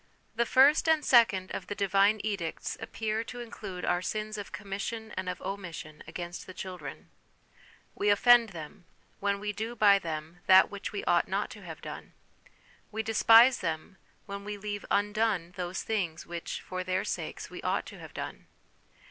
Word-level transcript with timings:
The 0.35 0.47
first 0.47 0.89
and 0.89 1.05
second 1.05 1.51
of 1.51 1.67
the 1.67 1.75
Divine 1.75 2.21
edicts 2.23 2.75
appear 2.79 3.23
to 3.25 3.39
include 3.39 3.85
our 3.85 4.01
sins 4.01 4.35
of 4.35 4.51
commission 4.51 5.13
and 5.15 5.29
of 5.29 5.39
omission 5.43 6.01
against 6.07 6.47
the 6.47 6.55
children: 6.55 7.11
we 7.93 8.09
offend 8.09 8.49
them, 8.49 8.85
when 9.19 9.39
we 9.39 9.51
do 9.53 9.75
by 9.75 9.99
them 9.99 10.39
that 10.47 10.71
which 10.71 10.91
we 10.91 11.03
ought 11.03 11.27
not 11.27 11.51
to 11.51 11.61
have 11.61 11.81
done; 11.83 12.13
we 12.91 13.03
despise 13.03 13.59
them, 13.59 13.97
when 14.25 14.43
we 14.43 14.57
leave 14.57 14.87
undone 14.89 15.53
those 15.55 15.83
things 15.83 16.25
which, 16.25 16.61
for 16.61 16.83
their 16.83 17.03
sakes, 17.05 17.51
we 17.51 17.61
ought 17.61 17.85
to 17.85 17.99
have 17.99 18.15
done. 18.15 18.47